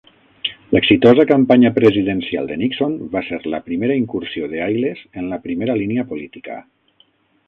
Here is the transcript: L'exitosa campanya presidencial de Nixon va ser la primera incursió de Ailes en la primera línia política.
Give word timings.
L'exitosa 0.75 1.25
campanya 1.31 1.71
presidencial 1.75 2.49
de 2.51 2.57
Nixon 2.61 2.95
va 3.15 3.23
ser 3.27 3.39
la 3.55 3.59
primera 3.67 3.97
incursió 4.05 4.49
de 4.55 4.63
Ailes 4.69 5.05
en 5.21 5.29
la 5.35 5.39
primera 5.45 5.77
línia 5.83 6.07
política. 6.15 6.57